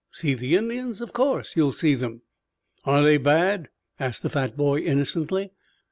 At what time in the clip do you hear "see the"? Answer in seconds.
0.09-0.55